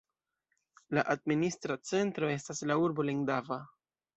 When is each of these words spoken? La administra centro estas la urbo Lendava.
La 0.99 1.03
administra 1.15 1.77
centro 1.91 2.33
estas 2.39 2.65
la 2.73 2.79
urbo 2.89 3.07
Lendava. 3.11 3.61